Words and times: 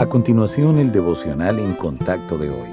A 0.00 0.06
continuación, 0.06 0.78
el 0.78 0.92
devocional 0.92 1.58
en 1.58 1.74
contacto 1.74 2.38
de 2.38 2.48
hoy. 2.48 2.70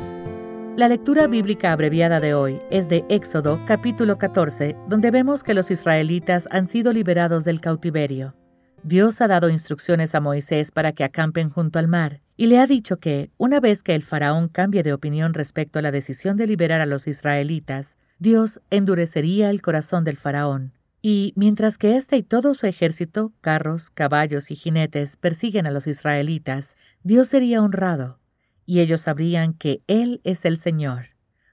La 0.77 0.87
lectura 0.87 1.27
bíblica 1.27 1.73
abreviada 1.73 2.21
de 2.21 2.33
hoy 2.33 2.57
es 2.71 2.87
de 2.87 3.03
Éxodo 3.09 3.59
capítulo 3.67 4.17
14, 4.17 4.77
donde 4.87 5.11
vemos 5.11 5.43
que 5.43 5.53
los 5.53 5.69
israelitas 5.69 6.47
han 6.51 6.67
sido 6.67 6.93
liberados 6.93 7.43
del 7.43 7.59
cautiverio. 7.59 8.33
Dios 8.81 9.19
ha 9.19 9.27
dado 9.27 9.49
instrucciones 9.49 10.15
a 10.15 10.21
Moisés 10.21 10.71
para 10.71 10.93
que 10.93 11.03
acampen 11.03 11.49
junto 11.49 11.79
al 11.79 11.89
mar, 11.89 12.21
y 12.37 12.47
le 12.47 12.59
ha 12.59 12.65
dicho 12.65 12.95
que, 12.95 13.29
una 13.35 13.59
vez 13.59 13.83
que 13.83 13.93
el 13.93 14.03
faraón 14.03 14.47
cambie 14.47 14.81
de 14.81 14.93
opinión 14.93 15.33
respecto 15.33 15.79
a 15.79 15.81
la 15.81 15.91
decisión 15.91 16.37
de 16.37 16.47
liberar 16.47 16.79
a 16.79 16.85
los 16.85 17.07
israelitas, 17.07 17.97
Dios 18.19 18.61
endurecería 18.69 19.49
el 19.49 19.61
corazón 19.61 20.05
del 20.05 20.15
faraón. 20.15 20.76
Y 21.09 21.31
mientras 21.37 21.77
que 21.77 21.95
éste 21.95 22.17
y 22.17 22.21
todo 22.21 22.53
su 22.53 22.65
ejército, 22.67 23.31
carros, 23.39 23.89
caballos 23.89 24.51
y 24.51 24.55
jinetes, 24.55 25.15
persiguen 25.15 25.65
a 25.65 25.71
los 25.71 25.87
israelitas, 25.87 26.75
Dios 27.01 27.29
sería 27.29 27.61
honrado, 27.61 28.19
y 28.65 28.81
ellos 28.81 28.99
sabrían 28.99 29.53
que 29.53 29.81
Él 29.87 30.19
es 30.25 30.43
el 30.43 30.57
Señor. 30.57 31.11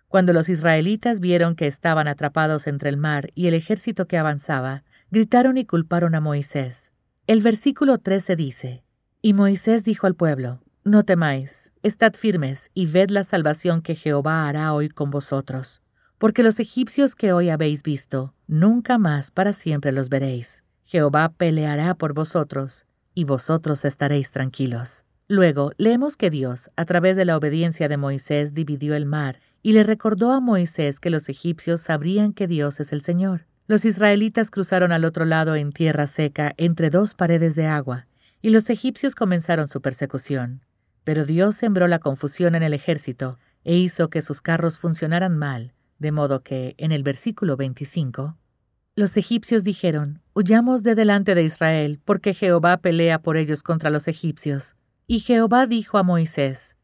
Cuando 0.09 0.33
los 0.33 0.49
israelitas 0.49 1.21
vieron 1.21 1.55
que 1.55 1.69
estaban 1.69 2.09
atrapados 2.09 2.67
entre 2.67 2.91
el 2.91 2.97
mar 2.97 3.31
y 3.37 3.47
el 3.47 3.55
ejército 3.55 4.09
que 4.09 4.19
avanzaba, 4.19 4.83
gritaron 5.13 5.57
y 5.57 5.65
culparon 5.65 6.17
a 6.17 6.21
Moisés. 6.21 6.91
El 7.29 7.41
versículo 7.41 7.99
13 7.99 8.35
dice, 8.35 8.83
Y 9.23 9.35
Moisés 9.35 9.85
dijo 9.85 10.09
al 10.09 10.17
pueblo, 10.17 10.65
No 10.83 11.05
temáis, 11.05 11.73
estad 11.85 12.15
firmes 12.15 12.73
y 12.75 12.87
ved 12.87 13.11
la 13.11 13.23
salvación 13.23 13.83
que 13.83 13.95
Jehová 13.95 14.49
hará 14.49 14.75
hoy 14.75 14.89
con 14.89 15.13
vosotros, 15.13 15.81
porque 16.25 16.43
los 16.43 16.59
egipcios 16.59 17.15
que 17.15 17.35
hoy 17.35 17.51
habéis 17.51 17.83
visto, 17.83 18.33
nunca 18.47 18.97
más 18.97 19.31
para 19.31 19.53
siempre 19.53 19.93
los 19.93 20.09
veréis. 20.09 20.65
Jehová 20.87 21.35
peleará 21.37 21.95
por 21.97 22.15
vosotros, 22.15 22.87
y 23.13 23.25
vosotros 23.25 23.85
estaréis 23.85 24.31
tranquilos. 24.31 25.05
Luego 25.29 25.73
leemos 25.77 26.17
que 26.17 26.31
Dios, 26.31 26.71
a 26.77 26.87
través 26.87 27.19
de 27.19 27.27
la 27.27 27.37
obediencia 27.37 27.91
de 27.91 27.99
Moisés, 27.99 28.55
dividió 28.55 28.95
el 28.95 29.05
mar, 29.05 29.41
y 29.63 29.73
le 29.75 29.85
recordó 29.85 30.33
a 30.33 30.41
Moisés 30.41 30.99
que 30.99 31.11
los 31.11 31.29
egipcios 31.29 31.83
sabrían 31.83 32.33
que 32.33 32.47
Dios 32.47 32.81
es 32.81 32.95
el 32.95 33.03
Señor. 33.03 33.45
Los 33.67 33.85
israelitas 33.85 34.51
cruzaron 34.51 34.93
al 34.93 35.05
otro 35.05 35.27
lado 35.27 35.57
en 35.57 35.73
tierra 35.73 36.07
seca 36.07 36.55
entre 36.57 36.89
dos 36.89 37.13
paredes 37.13 37.55
de 37.55 37.67
agua, 37.67 38.07
y 38.41 38.49
los 38.49 38.71
egipcios 38.71 39.15
comenzaron 39.15 39.69
su 39.69 39.83
persecución. 39.83 40.65
Pero 41.05 41.27
Dios 41.27 41.55
sembró 41.55 41.87
la 41.87 41.99
confusión 41.99 42.55
en 42.55 42.63
el 42.63 42.73
ejército 42.73 43.39
e 43.63 43.77
hizo 43.77 44.09
que 44.09 44.23
sus 44.23 44.41
carros 44.41 44.79
funcionaran 44.79 45.37
mal, 45.37 45.75
de 45.99 46.13
modo 46.13 46.43
que, 46.43 46.75
en 46.79 46.93
el 46.93 47.03
versículo 47.03 47.57
25, 47.57 48.37
los 48.97 49.17
egipcios 49.17 49.65
dijeron, 49.65 50.21
Huyamos 50.35 50.83
de 50.83 50.95
delante 50.95 51.35
de 51.35 51.43
Israel, 51.43 52.01
porque 52.05 52.35
Jehová 52.35 52.77
pelea 52.77 53.21
por 53.21 53.37
ellos 53.37 53.63
contra 53.63 53.91
los 53.91 54.07
egipcios. 54.07 54.77
Y 55.07 55.21
Jehová 55.21 55.67
dijo 55.67 55.99
a 55.99 56.03
Moisés, 56.03 56.77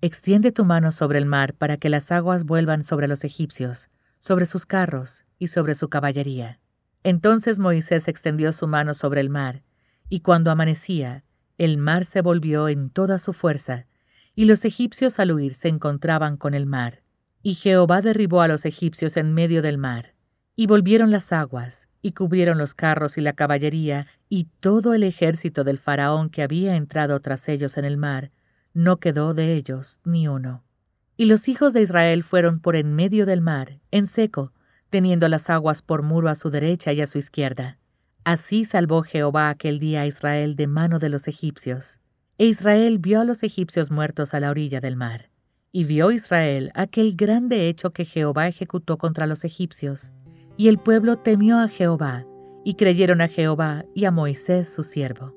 Extiende 0.00 0.52
tu 0.52 0.66
mano 0.66 0.92
sobre 0.92 1.18
el 1.18 1.24
mar 1.24 1.54
para 1.54 1.78
que 1.78 1.88
las 1.88 2.12
aguas 2.12 2.44
vuelvan 2.44 2.84
sobre 2.84 3.08
los 3.08 3.24
egipcios, 3.24 3.88
sobre 4.18 4.44
sus 4.44 4.66
carros 4.66 5.24
y 5.38 5.48
sobre 5.48 5.74
su 5.74 5.88
caballería. 5.88 6.60
Entonces 7.02 7.58
Moisés 7.58 8.08
extendió 8.08 8.52
su 8.52 8.66
mano 8.66 8.92
sobre 8.92 9.20
el 9.20 9.30
mar, 9.30 9.62
y 10.08 10.20
cuando 10.20 10.50
amanecía, 10.50 11.24
el 11.56 11.78
mar 11.78 12.04
se 12.04 12.20
volvió 12.20 12.68
en 12.68 12.90
toda 12.90 13.18
su 13.18 13.32
fuerza, 13.32 13.86
y 14.34 14.46
los 14.46 14.64
egipcios 14.64 15.18
al 15.18 15.32
huir 15.32 15.54
se 15.54 15.68
encontraban 15.68 16.36
con 16.36 16.52
el 16.52 16.66
mar. 16.66 17.03
Y 17.46 17.56
Jehová 17.56 18.00
derribó 18.00 18.40
a 18.40 18.48
los 18.48 18.64
egipcios 18.64 19.18
en 19.18 19.34
medio 19.34 19.60
del 19.60 19.76
mar, 19.76 20.14
y 20.56 20.66
volvieron 20.66 21.10
las 21.10 21.30
aguas, 21.30 21.88
y 22.00 22.12
cubrieron 22.12 22.56
los 22.56 22.74
carros 22.74 23.18
y 23.18 23.20
la 23.20 23.34
caballería, 23.34 24.06
y 24.30 24.48
todo 24.60 24.94
el 24.94 25.02
ejército 25.02 25.62
del 25.62 25.76
faraón 25.76 26.30
que 26.30 26.42
había 26.42 26.74
entrado 26.74 27.20
tras 27.20 27.46
ellos 27.50 27.76
en 27.76 27.84
el 27.84 27.98
mar, 27.98 28.30
no 28.72 28.96
quedó 28.96 29.34
de 29.34 29.52
ellos 29.52 30.00
ni 30.04 30.26
uno. 30.26 30.64
Y 31.18 31.26
los 31.26 31.46
hijos 31.46 31.74
de 31.74 31.82
Israel 31.82 32.22
fueron 32.22 32.60
por 32.60 32.76
en 32.76 32.94
medio 32.94 33.26
del 33.26 33.42
mar, 33.42 33.78
en 33.90 34.06
seco, 34.06 34.54
teniendo 34.88 35.28
las 35.28 35.50
aguas 35.50 35.82
por 35.82 36.02
muro 36.02 36.30
a 36.30 36.36
su 36.36 36.48
derecha 36.48 36.94
y 36.94 37.02
a 37.02 37.06
su 37.06 37.18
izquierda. 37.18 37.76
Así 38.24 38.64
salvó 38.64 39.02
Jehová 39.02 39.50
aquel 39.50 39.80
día 39.80 40.00
a 40.00 40.06
Israel 40.06 40.56
de 40.56 40.66
mano 40.66 40.98
de 40.98 41.10
los 41.10 41.28
egipcios. 41.28 42.00
E 42.38 42.46
Israel 42.46 42.96
vio 42.98 43.20
a 43.20 43.24
los 43.26 43.42
egipcios 43.42 43.90
muertos 43.90 44.32
a 44.32 44.40
la 44.40 44.48
orilla 44.48 44.80
del 44.80 44.96
mar. 44.96 45.33
Y 45.76 45.82
vio 45.82 46.12
Israel 46.12 46.70
aquel 46.74 47.16
grande 47.16 47.68
hecho 47.68 47.92
que 47.92 48.04
Jehová 48.04 48.46
ejecutó 48.46 48.96
contra 48.96 49.26
los 49.26 49.44
egipcios. 49.44 50.12
Y 50.56 50.68
el 50.68 50.78
pueblo 50.78 51.16
temió 51.16 51.58
a 51.58 51.66
Jehová, 51.66 52.24
y 52.62 52.74
creyeron 52.74 53.20
a 53.20 53.26
Jehová 53.26 53.84
y 53.92 54.04
a 54.04 54.12
Moisés 54.12 54.72
su 54.72 54.84
siervo. 54.84 55.34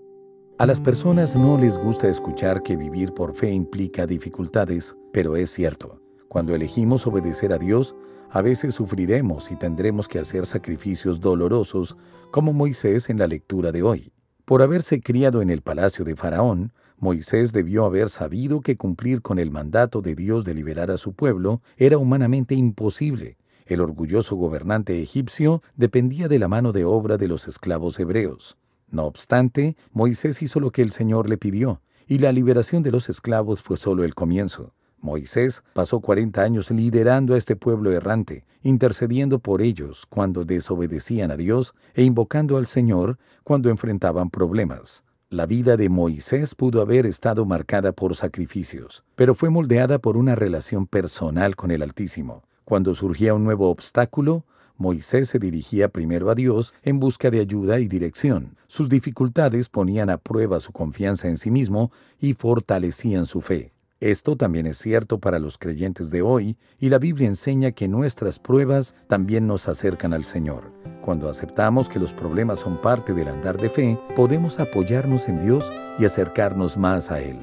A 0.60 0.68
las 0.68 0.80
personas 0.80 1.36
no 1.36 1.58
les 1.58 1.80
gusta 1.80 2.08
escuchar 2.08 2.62
que 2.62 2.76
vivir 2.76 3.16
por 3.16 3.34
fe 3.34 3.52
implica 3.52 4.06
dificultades, 4.06 4.96
pero 5.12 5.36
es 5.36 5.50
cierto. 5.50 6.00
Cuando 6.28 6.54
elegimos 6.54 7.08
obedecer 7.08 7.52
a 7.52 7.58
Dios, 7.58 7.96
a 8.30 8.44
veces 8.44 8.76
sufriremos 8.76 9.50
y 9.50 9.56
tendremos 9.56 10.08
que 10.08 10.20
hacer 10.20 10.46
sacrificios 10.46 11.20
dolorosos, 11.20 11.98
como 12.30 12.54
Moisés 12.54 13.10
en 13.10 13.18
la 13.18 13.26
lectura 13.26 13.72
de 13.72 13.82
hoy. 13.82 14.14
Por 14.46 14.62
haberse 14.62 15.02
criado 15.02 15.42
en 15.42 15.50
el 15.50 15.64
palacio 15.64 16.06
de 16.06 16.16
Faraón, 16.16 16.74
Moisés 17.00 17.54
debió 17.54 17.86
haber 17.86 18.10
sabido 18.10 18.62
que 18.62 18.76
cumplir 18.76 19.22
con 19.22 19.38
el 19.38 19.52
mandato 19.52 20.02
de 20.02 20.16
Dios 20.16 20.44
de 20.44 20.56
liberar 20.56 20.90
a 20.90 20.98
su 20.98 21.14
pueblo 21.14 21.62
era 21.78 22.00
humanamente 22.00 22.56
imposible. 22.56 23.38
El 23.68 23.82
orgulloso 23.82 24.36
gobernante 24.36 25.00
egipcio 25.02 25.62
dependía 25.76 26.28
de 26.28 26.40
la 26.40 26.48
mano 26.48 26.72
de 26.72 26.86
obra 26.86 27.18
de 27.18 27.28
los 27.28 27.48
esclavos 27.48 28.00
hebreos. 28.00 28.58
No 28.90 29.04
obstante, 29.04 29.76
Moisés 29.92 30.42
hizo 30.42 30.60
lo 30.60 30.72
que 30.72 30.82
el 30.82 30.92
Señor 30.92 31.30
le 31.30 31.38
pidió, 31.38 31.82
y 32.08 32.18
la 32.18 32.32
liberación 32.32 32.82
de 32.82 32.92
los 32.92 33.10
esclavos 33.10 33.62
fue 33.62 33.78
solo 33.78 34.04
el 34.04 34.16
comienzo. 34.16 34.74
Moisés 35.00 35.64
pasó 35.74 36.00
40 36.00 36.42
años 36.42 36.72
liderando 36.72 37.36
a 37.36 37.38
este 37.38 37.56
pueblo 37.56 37.92
errante, 37.92 38.46
intercediendo 38.64 39.38
por 39.40 39.62
ellos 39.62 40.06
cuando 40.10 40.46
desobedecían 40.46 41.30
a 41.30 41.38
Dios 41.38 41.76
e 41.94 42.04
invocando 42.04 42.58
al 42.58 42.66
Señor 42.66 43.20
cuando 43.44 43.70
enfrentaban 43.70 44.32
problemas. 44.32 45.04
La 45.30 45.46
vida 45.46 45.76
de 45.76 45.90
Moisés 45.90 46.56
pudo 46.56 46.80
haber 46.80 47.06
estado 47.06 47.46
marcada 47.46 47.92
por 47.92 48.16
sacrificios, 48.16 49.04
pero 49.18 49.36
fue 49.36 49.50
moldeada 49.50 50.00
por 50.00 50.16
una 50.16 50.36
relación 50.36 50.88
personal 50.88 51.58
con 51.58 51.70
el 51.70 51.84
Altísimo. 51.84 52.44
Cuando 52.64 52.96
surgía 52.96 53.34
un 53.34 53.44
nuevo 53.44 53.70
obstáculo, 53.70 54.46
Moisés 54.78 55.28
se 55.28 55.38
dirigía 55.38 55.90
primero 55.90 56.30
a 56.30 56.36
Dios 56.36 56.74
en 56.82 57.02
busca 57.02 57.30
de 57.30 57.42
ayuda 57.42 57.82
y 57.82 57.90
dirección. 57.90 58.56
Sus 58.68 58.88
dificultades 58.88 59.68
ponían 59.68 60.10
a 60.10 60.18
prueba 60.18 60.62
su 60.62 60.72
confianza 60.72 61.28
en 61.28 61.38
sí 61.38 61.52
mismo 61.52 61.92
y 62.22 62.34
fortalecían 62.34 63.26
su 63.26 63.42
fe. 63.42 63.74
Esto 64.00 64.38
también 64.38 64.66
es 64.66 64.78
cierto 64.78 65.20
para 65.20 65.40
los 65.40 65.58
creyentes 65.58 66.10
de 66.10 66.22
hoy 66.22 66.56
y 66.80 66.88
la 66.88 67.00
Biblia 67.00 67.28
enseña 67.28 67.74
que 67.74 67.90
nuestras 67.90 68.40
pruebas 68.40 68.96
también 69.10 69.46
nos 69.46 69.68
acercan 69.68 70.14
al 70.14 70.24
Señor. 70.24 70.72
Cuando 71.08 71.30
aceptamos 71.30 71.88
que 71.88 72.00
los 72.00 72.12
problemas 72.12 72.60
son 72.60 72.76
parte 72.76 73.14
del 73.14 73.30
andar 73.30 73.56
de 73.56 73.70
fe, 73.70 73.98
podemos 74.14 74.60
apoyarnos 74.60 75.30
en 75.30 75.42
Dios 75.42 75.72
y 75.98 76.04
acercarnos 76.04 76.76
más 76.76 77.12
a 77.12 77.22
Él. 77.22 77.40